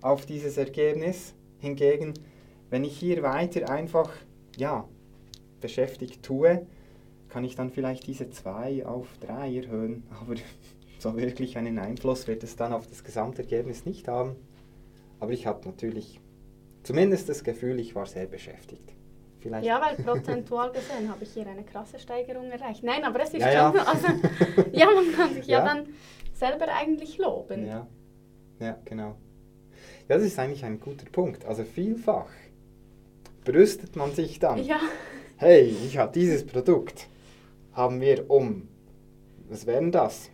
auf 0.00 0.26
dieses 0.26 0.56
Ergebnis. 0.56 1.34
Hingegen, 1.58 2.14
wenn 2.70 2.84
ich 2.84 2.98
hier 2.98 3.22
weiter 3.22 3.68
einfach 3.68 4.10
ja, 4.56 4.88
beschäftigt 5.60 6.22
tue, 6.22 6.66
kann 7.28 7.44
ich 7.44 7.54
dann 7.54 7.70
vielleicht 7.70 8.06
diese 8.06 8.30
2 8.30 8.86
auf 8.86 9.06
3 9.20 9.56
erhöhen, 9.56 10.04
aber 10.20 10.34
so 11.00 11.16
wirklich 11.16 11.56
einen 11.56 11.78
Einfluss 11.78 12.26
wird 12.26 12.42
es 12.44 12.56
dann 12.56 12.72
auf 12.72 12.86
das 12.86 13.04
Gesamtergebnis 13.04 13.84
nicht 13.84 14.08
haben. 14.08 14.36
Aber 15.18 15.32
ich 15.32 15.46
habe 15.46 15.66
natürlich 15.66 16.20
zumindest 16.82 17.28
das 17.28 17.44
Gefühl, 17.44 17.78
ich 17.78 17.94
war 17.94 18.06
sehr 18.06 18.26
beschäftigt. 18.26 18.92
Vielleicht. 19.40 19.66
Ja, 19.66 19.80
weil 19.80 19.96
prozentual 19.96 20.70
gesehen 20.70 21.08
habe 21.08 21.24
ich 21.24 21.32
hier 21.32 21.46
eine 21.46 21.64
krasse 21.64 21.98
Steigerung 21.98 22.50
erreicht. 22.50 22.82
Nein, 22.82 23.04
aber 23.04 23.22
es 23.22 23.32
ist 23.32 23.40
ja, 23.40 23.70
schon, 23.70 23.76
ja. 23.76 23.84
Also, 23.84 24.06
ja, 24.72 24.86
man 24.86 25.12
kann 25.12 25.34
sich 25.34 25.46
ja. 25.46 25.60
ja. 25.60 25.64
dann 25.64 25.86
selber 26.34 26.68
eigentlich 26.68 27.16
loben. 27.16 27.66
Ja. 27.66 27.86
ja, 28.58 28.78
genau. 28.84 29.16
Ja, 30.08 30.16
das 30.16 30.24
ist 30.24 30.38
eigentlich 30.38 30.64
ein 30.64 30.78
guter 30.78 31.06
Punkt. 31.10 31.46
Also 31.46 31.64
vielfach 31.64 32.28
brüstet 33.44 33.96
man 33.96 34.12
sich 34.12 34.38
dann. 34.38 34.62
Ja. 34.62 34.80
Hey, 35.36 35.74
ich 35.86 35.96
habe 35.96 36.12
dieses 36.12 36.44
Produkt, 36.44 37.08
haben 37.72 38.02
wir 38.02 38.30
um, 38.30 38.68
was 39.48 39.66
wären 39.66 39.90
das? 39.90 40.30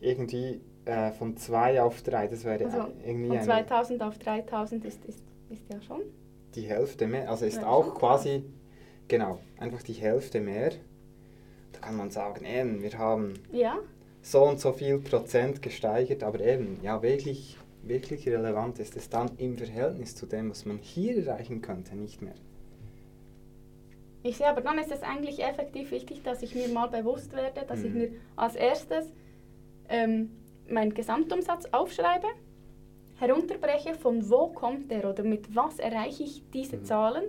Irgendwie 0.00 0.60
äh, 0.84 1.12
von 1.12 1.36
2 1.36 1.82
auf 1.82 2.02
3, 2.02 2.28
das 2.28 2.44
wäre 2.44 2.64
also 2.64 2.88
irgendwie 3.04 3.36
Von 3.36 3.42
2000 3.42 4.02
auf 4.02 4.18
3000 4.18 4.84
ist, 4.84 5.04
ist, 5.04 5.22
ist 5.50 5.62
ja 5.72 5.80
schon. 5.82 6.02
Die 6.54 6.62
Hälfte 6.62 7.06
mehr, 7.06 7.28
also 7.28 7.44
ist 7.44 7.62
auch 7.62 7.94
quasi, 7.94 8.44
genau, 9.06 9.38
einfach 9.58 9.82
die 9.82 9.92
Hälfte 9.92 10.40
mehr. 10.40 10.70
Da 11.72 11.80
kann 11.80 11.96
man 11.96 12.10
sagen, 12.10 12.44
eben, 12.44 12.82
wir 12.82 12.96
haben 12.98 13.34
ja. 13.52 13.76
so 14.22 14.42
und 14.44 14.60
so 14.60 14.72
viel 14.72 14.98
Prozent 14.98 15.60
gesteigert, 15.60 16.22
aber 16.22 16.40
eben, 16.40 16.78
ja, 16.82 17.02
wirklich, 17.02 17.58
wirklich 17.82 18.26
relevant 18.26 18.78
ist 18.78 18.96
es 18.96 19.10
dann 19.10 19.30
im 19.36 19.58
Verhältnis 19.58 20.16
zu 20.16 20.26
dem, 20.26 20.50
was 20.50 20.64
man 20.64 20.78
hier 20.78 21.26
erreichen 21.26 21.60
könnte, 21.60 21.96
nicht 21.96 22.22
mehr. 22.22 22.34
Ich 24.22 24.38
sehe, 24.38 24.48
aber 24.48 24.62
dann 24.62 24.78
ist 24.78 24.90
es 24.90 25.02
eigentlich 25.02 25.44
effektiv 25.44 25.90
wichtig, 25.90 26.22
dass 26.22 26.42
ich 26.42 26.54
mir 26.54 26.68
mal 26.68 26.88
bewusst 26.88 27.32
werde, 27.34 27.64
dass 27.66 27.80
mhm. 27.80 27.86
ich 27.86 27.92
mir 27.92 28.10
als 28.36 28.56
erstes 28.56 29.12
ähm, 29.88 30.30
meinen 30.68 30.94
Gesamtumsatz 30.94 31.66
aufschreibe, 31.72 32.28
herunterbreche, 33.18 33.94
von 33.94 34.28
wo 34.30 34.48
kommt 34.48 34.90
der 34.90 35.08
oder 35.08 35.24
mit 35.24 35.54
was 35.54 35.78
erreiche 35.78 36.22
ich 36.24 36.42
diese 36.52 36.76
mhm. 36.76 36.84
Zahlen 36.84 37.24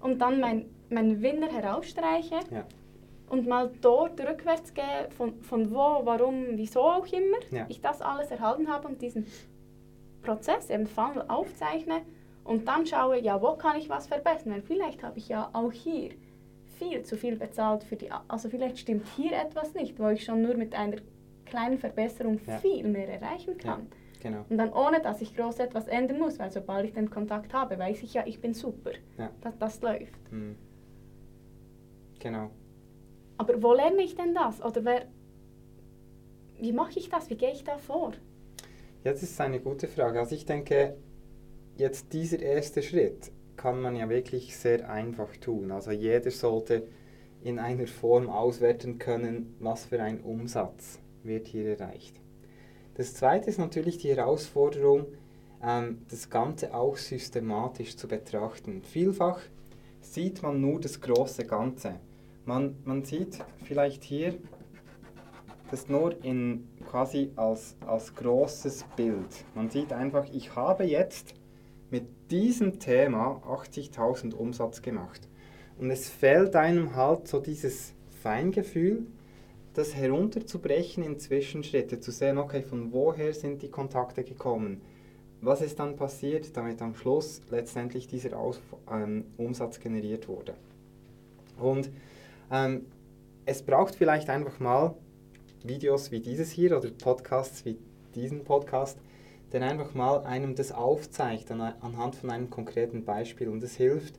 und 0.00 0.20
dann 0.20 0.40
meinen 0.40 0.76
mein 0.90 1.22
Winner 1.22 1.48
herausstreiche 1.48 2.40
ja. 2.50 2.64
und 3.28 3.46
mal 3.46 3.70
dort 3.80 4.20
rückwärts 4.20 4.72
gehe, 4.74 5.08
von, 5.16 5.40
von 5.42 5.70
wo, 5.70 6.04
warum, 6.04 6.46
wieso 6.52 6.80
auch 6.80 7.06
immer 7.06 7.38
ja. 7.50 7.66
ich 7.68 7.80
das 7.80 8.00
alles 8.00 8.30
erhalten 8.30 8.68
habe 8.68 8.88
und 8.88 9.02
diesen 9.02 9.26
Prozess, 10.22 10.70
eben 10.70 10.86
Funnel 10.86 11.24
aufzeichne 11.28 12.02
und 12.44 12.66
dann 12.68 12.86
schaue, 12.86 13.20
ja, 13.20 13.40
wo 13.42 13.54
kann 13.54 13.78
ich 13.78 13.88
was 13.88 14.06
verbessern, 14.06 14.52
weil 14.52 14.62
vielleicht 14.62 15.02
habe 15.02 15.18
ich 15.18 15.28
ja 15.28 15.50
auch 15.52 15.72
hier 15.72 16.10
viel 16.78 17.02
zu 17.02 17.16
viel 17.16 17.36
bezahlt 17.36 17.84
für 17.84 17.96
die, 17.96 18.10
also 18.28 18.48
vielleicht 18.48 18.78
stimmt 18.78 19.06
hier 19.16 19.32
etwas 19.32 19.74
nicht, 19.74 19.98
wo 19.98 20.08
ich 20.08 20.24
schon 20.24 20.42
nur 20.42 20.54
mit 20.56 20.74
einer 20.74 20.98
kleinen 21.46 21.78
Verbesserung 21.78 22.40
ja. 22.46 22.58
viel 22.58 22.86
mehr 22.86 23.08
erreichen 23.08 23.56
kann. 23.56 23.88
Ja, 23.90 24.20
genau. 24.22 24.44
Und 24.48 24.58
dann 24.58 24.72
ohne, 24.72 25.00
dass 25.00 25.22
ich 25.22 25.34
groß 25.34 25.60
etwas 25.60 25.88
ändern 25.88 26.18
muss, 26.18 26.38
weil 26.38 26.50
sobald 26.50 26.84
ich 26.84 26.92
den 26.92 27.08
Kontakt 27.10 27.54
habe, 27.54 27.78
weiß 27.78 28.02
ich 28.02 28.14
ja, 28.14 28.24
ich 28.26 28.40
bin 28.40 28.52
super. 28.52 28.92
Ja. 29.16 29.30
Das, 29.40 29.58
das 29.58 29.80
läuft. 29.80 30.32
Mhm. 30.32 30.56
Genau. 32.18 32.50
Aber 33.38 33.62
wo 33.62 33.74
lerne 33.74 34.02
ich 34.02 34.14
denn 34.14 34.34
das? 34.34 34.62
Oder 34.62 34.84
wer, 34.84 35.06
wie 36.60 36.72
mache 36.72 36.98
ich 36.98 37.08
das? 37.08 37.30
Wie 37.30 37.36
gehe 37.36 37.52
ich 37.52 37.64
da 37.64 37.78
vor? 37.78 38.12
Ja, 39.04 39.12
das 39.12 39.22
ist 39.22 39.40
eine 39.40 39.60
gute 39.60 39.88
Frage. 39.88 40.18
Also 40.18 40.34
ich 40.34 40.46
denke, 40.46 40.96
jetzt 41.76 42.12
dieser 42.12 42.40
erste 42.40 42.82
Schritt 42.82 43.30
kann 43.56 43.80
man 43.80 43.96
ja 43.96 44.08
wirklich 44.08 44.56
sehr 44.56 44.88
einfach 44.90 45.36
tun. 45.36 45.70
Also 45.70 45.90
jeder 45.90 46.30
sollte 46.30 46.88
in 47.42 47.58
einer 47.58 47.86
Form 47.86 48.28
auswerten 48.28 48.98
können, 48.98 49.54
was 49.60 49.84
für 49.84 50.02
ein 50.02 50.20
Umsatz 50.20 50.98
wird 51.26 51.48
hier 51.48 51.78
erreicht. 51.78 52.14
Das 52.94 53.14
zweite 53.14 53.50
ist 53.50 53.58
natürlich 53.58 53.98
die 53.98 54.14
Herausforderung, 54.14 55.06
ähm, 55.62 56.02
das 56.10 56.30
Ganze 56.30 56.74
auch 56.74 56.96
systematisch 56.96 57.96
zu 57.96 58.08
betrachten. 58.08 58.82
Vielfach 58.82 59.40
sieht 60.00 60.42
man 60.42 60.60
nur 60.60 60.80
das 60.80 61.00
große 61.00 61.44
Ganze. 61.44 61.96
Man, 62.44 62.76
man 62.84 63.04
sieht 63.04 63.44
vielleicht 63.64 64.04
hier 64.04 64.34
das 65.70 65.88
nur 65.88 66.24
in, 66.24 66.68
quasi 66.88 67.32
als, 67.36 67.76
als 67.86 68.14
großes 68.14 68.84
Bild. 68.96 69.44
Man 69.54 69.68
sieht 69.68 69.92
einfach, 69.92 70.26
ich 70.32 70.54
habe 70.54 70.84
jetzt 70.84 71.34
mit 71.90 72.06
diesem 72.30 72.78
Thema 72.78 73.42
80.000 73.46 74.34
Umsatz 74.34 74.82
gemacht. 74.82 75.28
Und 75.78 75.90
es 75.90 76.08
fällt 76.08 76.56
einem 76.56 76.94
halt 76.96 77.28
so 77.28 77.40
dieses 77.40 77.92
Feingefühl, 78.22 79.06
das 79.76 79.94
herunterzubrechen 79.94 81.04
in 81.04 81.18
Zwischenschritte, 81.18 82.00
zu 82.00 82.10
sehen, 82.10 82.38
okay, 82.38 82.62
von 82.62 82.92
woher 82.92 83.34
sind 83.34 83.60
die 83.60 83.70
Kontakte 83.70 84.24
gekommen, 84.24 84.80
was 85.42 85.60
ist 85.60 85.78
dann 85.78 85.96
passiert, 85.96 86.56
damit 86.56 86.80
am 86.80 86.94
Schluss 86.94 87.42
letztendlich 87.50 88.06
dieser 88.06 88.38
Aus 88.38 88.60
ähm, 88.90 89.26
Umsatz 89.36 89.78
generiert 89.78 90.28
wurde. 90.28 90.54
Und 91.58 91.90
ähm, 92.50 92.86
es 93.44 93.62
braucht 93.62 93.94
vielleicht 93.94 94.30
einfach 94.30 94.60
mal 94.60 94.94
Videos 95.62 96.10
wie 96.10 96.20
dieses 96.20 96.50
hier 96.50 96.76
oder 96.76 96.90
Podcasts 96.90 97.64
wie 97.66 97.76
diesen 98.14 98.44
Podcast, 98.44 98.98
der 99.52 99.60
einfach 99.60 99.94
mal 99.94 100.24
einem 100.24 100.54
das 100.54 100.72
aufzeigt 100.72 101.50
an, 101.50 101.60
anhand 101.60 102.16
von 102.16 102.30
einem 102.30 102.48
konkreten 102.48 103.04
Beispiel 103.04 103.48
und 103.48 103.62
es 103.62 103.76
hilft, 103.76 104.18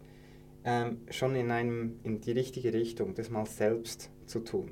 ähm, 0.64 1.02
schon 1.10 1.36
in, 1.36 1.50
einem, 1.50 2.00
in 2.04 2.22
die 2.22 2.32
richtige 2.32 2.74
Richtung, 2.74 3.16
das 3.16 3.32
mal 3.32 3.48
selbst 3.48 4.12
zu 4.28 4.42
tun. 4.42 4.70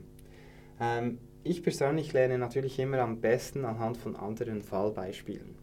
Ähm, 0.79 1.20
ich 1.44 1.62
persönlich 1.62 2.12
lerne 2.13 2.38
natürlich 2.38 2.79
immer 2.79 3.00
am 3.00 3.22
besten 3.22 3.65
anhand 3.65 3.98
von 3.98 4.15
anderen 4.15 4.62
Fallbeispielen. 4.62 5.55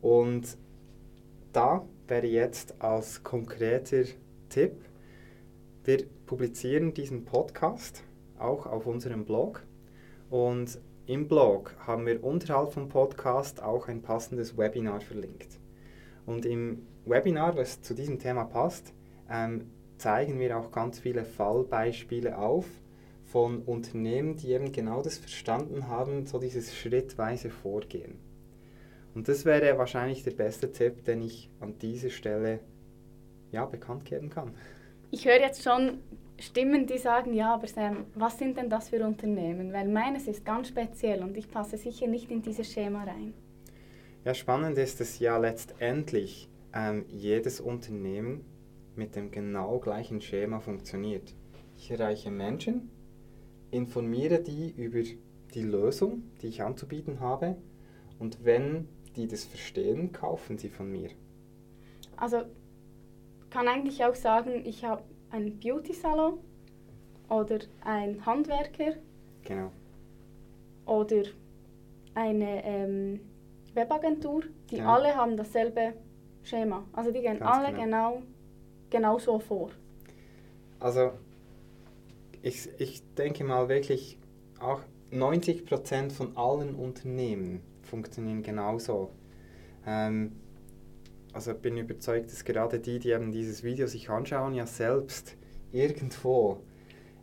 Und 0.00 0.56
da 1.52 1.84
wäre 2.08 2.26
jetzt 2.26 2.80
als 2.80 3.22
konkreter 3.22 4.04
Tipp, 4.48 4.72
wir 5.84 6.04
publizieren 6.26 6.94
diesen 6.94 7.24
Podcast 7.24 8.02
auch 8.38 8.66
auf 8.66 8.86
unserem 8.86 9.24
Blog 9.24 9.62
und 10.30 10.78
im 11.06 11.26
Blog 11.26 11.74
haben 11.86 12.06
wir 12.06 12.22
unterhalb 12.22 12.72
vom 12.72 12.88
Podcast 12.88 13.62
auch 13.62 13.88
ein 13.88 14.00
passendes 14.00 14.56
Webinar 14.56 15.00
verlinkt. 15.00 15.58
Und 16.24 16.46
im 16.46 16.86
Webinar, 17.04 17.56
was 17.56 17.82
zu 17.82 17.94
diesem 17.94 18.18
Thema 18.18 18.44
passt, 18.44 18.94
ähm, 19.28 19.70
zeigen 19.98 20.38
wir 20.38 20.56
auch 20.56 20.70
ganz 20.70 21.00
viele 21.00 21.24
Fallbeispiele 21.24 22.38
auf 22.38 22.66
von 23.30 23.62
Unternehmen, 23.62 24.36
die 24.36 24.50
eben 24.52 24.72
genau 24.72 25.02
das 25.02 25.18
verstanden 25.18 25.86
haben, 25.86 26.26
so 26.26 26.38
dieses 26.38 26.76
schrittweise 26.76 27.50
Vorgehen. 27.50 28.18
Und 29.14 29.28
das 29.28 29.44
wäre 29.44 29.78
wahrscheinlich 29.78 30.24
der 30.24 30.32
beste 30.32 30.72
Tipp, 30.72 31.04
den 31.04 31.22
ich 31.22 31.50
an 31.60 31.78
dieser 31.78 32.10
Stelle 32.10 32.60
ja, 33.52 33.64
bekannt 33.66 34.04
geben 34.04 34.30
kann. 34.30 34.54
Ich 35.10 35.26
höre 35.26 35.40
jetzt 35.40 35.62
schon 35.62 35.98
Stimmen, 36.38 36.86
die 36.86 36.98
sagen, 36.98 37.34
ja, 37.34 37.54
aber 37.54 37.66
Sam, 37.66 38.06
was 38.14 38.38
sind 38.38 38.56
denn 38.56 38.70
das 38.70 38.88
für 38.88 39.04
Unternehmen? 39.04 39.72
Weil 39.72 39.88
meines 39.88 40.26
ist 40.26 40.44
ganz 40.44 40.68
speziell 40.68 41.22
und 41.22 41.36
ich 41.36 41.50
passe 41.50 41.76
sicher 41.76 42.06
nicht 42.06 42.30
in 42.30 42.42
dieses 42.42 42.72
Schema 42.72 43.04
rein. 43.04 43.34
Ja, 44.24 44.34
spannend 44.34 44.78
ist, 44.78 45.00
dass 45.00 45.18
ja 45.18 45.36
letztendlich 45.38 46.48
ähm, 46.74 47.04
jedes 47.08 47.60
Unternehmen 47.60 48.44
mit 48.96 49.16
dem 49.16 49.30
genau 49.30 49.78
gleichen 49.78 50.20
Schema 50.20 50.60
funktioniert. 50.60 51.34
Ich 51.76 51.90
erreiche 51.90 52.30
Menschen, 52.30 52.90
informiere 53.70 54.40
die 54.40 54.70
über 54.70 55.02
die 55.54 55.62
Lösung, 55.62 56.22
die 56.42 56.48
ich 56.48 56.62
anzubieten 56.62 57.20
habe 57.20 57.56
und 58.18 58.44
wenn 58.44 58.88
die 59.16 59.26
das 59.26 59.44
verstehen, 59.44 60.12
kaufen 60.12 60.58
sie 60.58 60.68
von 60.68 60.90
mir. 60.90 61.10
Also 62.16 62.42
kann 63.50 63.66
eigentlich 63.66 64.04
auch 64.04 64.14
sagen, 64.14 64.64
ich 64.64 64.84
habe 64.84 65.02
einen 65.30 65.58
Beauty-Salon 65.58 66.38
oder 67.28 67.58
ein 67.84 68.24
Handwerker. 68.24 68.94
Genau. 69.44 69.70
Oder 70.86 71.22
eine 72.14 72.64
ähm, 72.64 73.20
Webagentur. 73.74 74.42
Die 74.70 74.76
genau. 74.76 74.94
alle 74.94 75.14
haben 75.14 75.36
dasselbe 75.36 75.94
Schema. 76.42 76.84
Also 76.92 77.10
die 77.10 77.20
gehen 77.20 77.38
Ganz 77.38 77.56
alle 77.56 77.68
genau. 77.68 77.82
genau, 77.84 78.22
genau 78.90 79.18
so 79.18 79.38
vor. 79.38 79.70
Also 80.78 81.12
ich, 82.42 82.68
ich 82.78 83.02
denke 83.14 83.44
mal 83.44 83.68
wirklich, 83.68 84.18
auch 84.60 84.80
90% 85.12 86.10
von 86.12 86.36
allen 86.36 86.74
Unternehmen 86.74 87.62
funktionieren 87.82 88.42
genauso. 88.42 89.10
Ähm, 89.86 90.32
also 91.32 91.54
bin 91.54 91.76
überzeugt, 91.76 92.30
dass 92.30 92.44
gerade 92.44 92.80
die, 92.80 92.98
die 92.98 93.10
eben 93.10 93.30
dieses 93.30 93.62
Video 93.62 93.86
sich 93.86 94.10
anschauen, 94.10 94.54
ja 94.54 94.66
selbst 94.66 95.36
irgendwo 95.72 96.62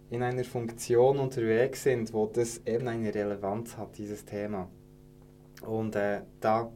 in 0.10 0.24
einer 0.24 0.46
Funktion 0.46 1.20
unterwegs 1.20 1.84
sind, 1.84 2.14
wo 2.14 2.28
das 2.28 2.62
eben 2.66 2.88
eine 2.88 3.14
Relevanz 3.14 3.76
hat, 3.78 3.98
dieses 3.98 4.24
Thema. 4.24 4.70
Und 5.66 5.96
äh, 5.96 6.22
da 6.40 6.72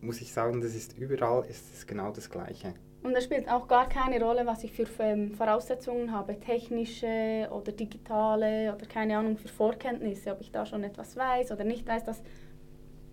muss 0.00 0.20
ich 0.20 0.32
sagen, 0.32 0.60
das 0.60 0.74
ist 0.74 0.98
überall 0.98 1.44
ist 1.46 1.72
es 1.72 1.86
genau 1.86 2.10
das 2.10 2.28
Gleiche. 2.28 2.74
Und 3.04 3.14
es 3.14 3.24
spielt 3.24 3.50
auch 3.50 3.68
gar 3.68 3.86
keine 3.86 4.18
Rolle, 4.18 4.46
was 4.46 4.64
ich 4.64 4.72
für 4.72 4.86
ähm, 5.00 5.34
Voraussetzungen 5.34 6.10
habe, 6.10 6.40
technische 6.40 7.48
oder 7.52 7.70
digitale 7.70 8.74
oder 8.74 8.86
keine 8.86 9.18
Ahnung 9.18 9.36
für 9.36 9.48
Vorkenntnisse, 9.48 10.32
ob 10.32 10.40
ich 10.40 10.50
da 10.50 10.64
schon 10.64 10.82
etwas 10.84 11.14
weiß 11.14 11.52
oder 11.52 11.64
nicht 11.64 11.86
weiß, 11.86 12.02
das, 12.04 12.22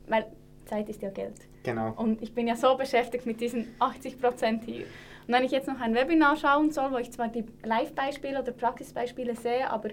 weil 0.08 0.25
Zeit 0.65 0.88
ist 0.88 1.01
ja 1.01 1.10
Geld. 1.10 1.36
Genau. 1.63 1.93
Und 1.97 2.21
ich 2.21 2.34
bin 2.34 2.47
ja 2.47 2.56
so 2.56 2.77
beschäftigt 2.77 3.25
mit 3.25 3.41
diesen 3.41 3.67
80 3.80 4.21
Prozent 4.21 4.63
hier. 4.63 4.86
Und 5.27 5.34
wenn 5.34 5.43
ich 5.43 5.51
jetzt 5.51 5.67
noch 5.67 5.82
ein 5.82 5.93
Webinar 5.93 6.38
schauen 6.38 6.71
soll, 6.71 6.93
wo 6.93 6.97
ich 6.97 7.12
zwar 7.12 7.27
die 7.27 7.43
Live-Beispiele 7.65 8.39
oder 8.39 8.54
Praxisbeispiele 8.54 9.36
sehe, 9.36 9.69
aber 9.69 9.89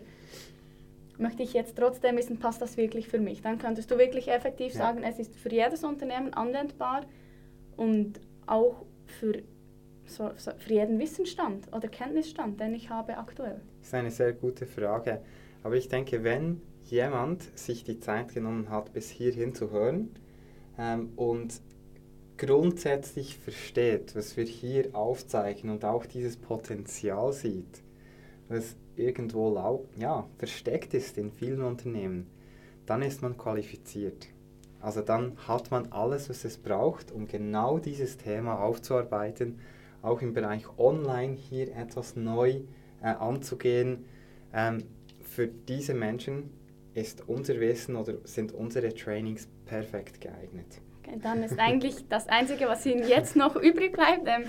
möchte 1.18 1.42
ich 1.42 1.54
jetzt 1.54 1.76
trotzdem 1.76 2.16
wissen, 2.16 2.38
passt 2.38 2.62
das 2.62 2.76
wirklich 2.76 3.08
für 3.08 3.18
mich? 3.18 3.42
Dann 3.42 3.58
könntest 3.58 3.90
du 3.90 3.98
wirklich 3.98 4.28
effektiv 4.28 4.74
ja. 4.74 4.78
sagen, 4.78 5.02
es 5.02 5.18
ist 5.18 5.34
für 5.34 5.50
jedes 5.50 5.82
Unternehmen 5.82 6.32
anwendbar 6.34 7.00
und 7.76 8.20
auch 8.46 8.84
für, 9.06 9.42
so, 10.09 10.31
so, 10.37 10.51
für 10.59 10.73
jeden 10.73 10.99
Wissensstand 10.99 11.73
oder 11.73 11.88
Kenntnisstand, 11.88 12.61
den 12.61 12.75
ich 12.75 12.90
habe 12.90 13.16
aktuell. 13.16 13.61
Das 13.81 13.88
ist 13.88 13.94
eine 13.94 14.11
sehr 14.11 14.33
gute 14.33 14.66
Frage. 14.66 15.21
Aber 15.62 15.77
ich 15.77 15.88
denke, 15.88 16.25
wenn 16.25 16.61
jemand 16.85 17.57
sich 17.59 17.85
die 17.85 18.01
Zeit 18.01 18.35
genommen 18.35 18.71
hat, 18.71 18.92
bis 18.92 19.11
hierhin 19.11 19.55
zu 19.55 19.71
hören, 19.71 20.11
ähm, 20.79 21.12
und 21.16 21.61
grundsätzlich 22.38 23.37
versteht, 23.37 24.14
was 24.14 24.37
wir 24.37 24.44
hier 24.44 24.94
aufzeichnen 24.94 25.73
und 25.73 25.85
auch 25.85 26.07
dieses 26.07 26.37
Potenzial 26.37 27.33
sieht, 27.33 27.83
was 28.49 28.77
irgendwo 28.97 29.85
ja, 29.97 30.27
versteckt 30.38 30.94
ist 30.94 31.18
in 31.18 31.33
vielen 31.33 31.62
Unternehmen, 31.62 32.29
dann 32.87 33.03
ist 33.03 33.23
man 33.23 33.37
qualifiziert. 33.37 34.29
Also 34.81 35.03
dann 35.03 35.37
hat 35.49 35.71
man 35.73 35.90
alles, 35.90 36.31
was 36.31 36.44
es 36.44 36.57
braucht, 36.57 37.11
um 37.11 37.27
genau 37.27 37.79
dieses 37.79 38.16
Thema 38.16 38.61
aufzuarbeiten, 38.61 39.59
auch 40.02 40.22
im 40.22 40.32
Bereich 40.32 40.64
Online 40.78 41.34
hier 41.34 41.74
etwas 41.76 42.16
neu 42.16 42.61
äh, 43.02 43.06
anzugehen. 43.06 44.04
Ähm, 44.52 44.84
für 45.20 45.46
diese 45.46 45.94
Menschen 45.94 46.50
ist 46.94 47.28
unser 47.28 47.61
Wissen 47.61 47.96
oder 47.96 48.14
sind 48.24 48.52
unsere 48.52 48.92
Trainings 48.94 49.48
perfekt 49.66 50.20
geeignet. 50.20 50.80
Okay, 51.02 51.18
dann 51.22 51.42
ist 51.42 51.58
eigentlich 51.58 52.08
das 52.08 52.28
Einzige, 52.28 52.66
was 52.66 52.84
Ihnen 52.87 53.06
jetzt 53.06 53.37
noch 53.37 53.56
übrig 53.62 53.92
bleibt, 53.92 54.26
ähm, 54.26 54.44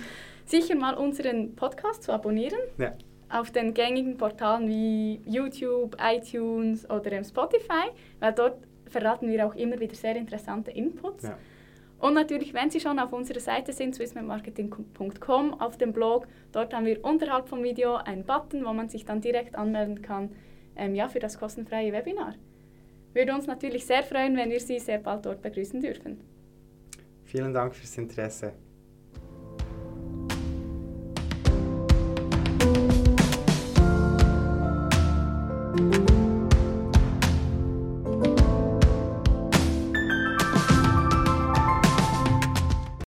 sicher 0.45 0.75
mal 0.75 0.95
unseren 0.95 1.55
Podcast 1.55 2.03
zu 2.03 2.11
abonnieren. 2.11 2.59
Ja. 2.77 2.93
Auf 3.29 3.51
den 3.51 3.75
gängigen 3.75 4.17
Portalen 4.17 4.67
wie 4.67 5.21
YouTube, 5.25 5.95
iTunes 6.01 6.89
oder 6.89 7.11
ähm, 7.11 7.23
Spotify, 7.23 7.91
weil 8.19 8.33
dort 8.33 8.57
verraten 8.87 9.29
wir 9.29 9.45
auch 9.45 9.53
immer 9.53 9.79
wieder 9.79 9.93
sehr 9.93 10.15
interessante 10.15 10.71
Inputs. 10.71 11.23
Ja. 11.23 11.37
Und 11.99 12.13
natürlich, 12.13 12.53
wenn 12.53 12.69
Sie 12.69 12.79
schon 12.79 12.97
auf 12.97 13.11
unserer 13.11 13.41
Seite 13.41 13.73
sind, 13.73 13.93
swissmedmarketing.com, 13.93 15.53
auf 15.59 15.77
dem 15.77 15.91
Blog, 15.91 16.27
dort 16.51 16.73
haben 16.73 16.85
wir 16.85 17.03
unterhalb 17.03 17.49
vom 17.49 17.61
Video 17.61 17.95
einen 17.95 18.25
Button, 18.25 18.65
wo 18.65 18.71
man 18.71 18.87
sich 18.89 19.05
dann 19.05 19.19
direkt 19.19 19.55
anmelden 19.55 20.01
kann 20.01 20.31
ähm, 20.77 20.95
ja, 20.95 21.09
für 21.09 21.19
das 21.19 21.37
kostenfreie 21.37 21.91
Webinar. 21.91 22.35
Würde 23.13 23.33
uns 23.33 23.47
natürlich 23.47 23.85
sehr 23.85 24.03
freuen, 24.03 24.37
wenn 24.37 24.49
wir 24.49 24.59
Sie 24.59 24.79
sehr 24.79 24.99
bald 24.99 25.25
dort 25.25 25.41
begrüßen 25.41 25.81
dürfen. 25.81 26.21
Vielen 27.25 27.53
Dank 27.53 27.75
fürs 27.75 27.97
Interesse. 27.97 28.53